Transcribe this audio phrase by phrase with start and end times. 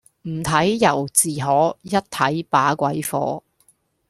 [0.23, 3.43] 唔睇由自可,一睇把鬼火